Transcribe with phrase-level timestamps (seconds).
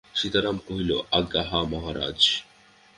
[0.15, 2.19] সীতারাম কহিল, আজ্ঞা, হাঁ মহারাজ।